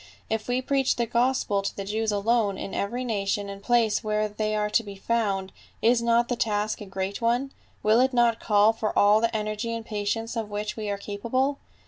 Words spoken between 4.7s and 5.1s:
be